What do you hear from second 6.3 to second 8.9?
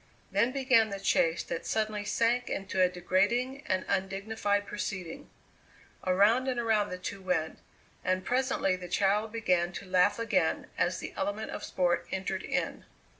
and around the two went, and presently the